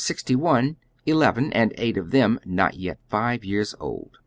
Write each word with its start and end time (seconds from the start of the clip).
61 0.03 0.77
eleven, 1.05 1.53
and 1.53 1.75
eight 1.77 1.95
of 1.95 2.09
them 2.09 2.39
not 2.43 2.73
yet 2.73 2.97
five 3.07 3.45
years 3.45 3.75
old. 3.79 4.17